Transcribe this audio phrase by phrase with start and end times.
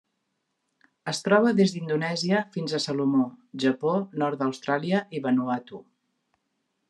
[1.11, 3.23] Es troba des d'Indonèsia fins a Salomó,
[3.65, 3.93] Japó,
[4.23, 5.83] nord d'Austràlia i Vanuatu.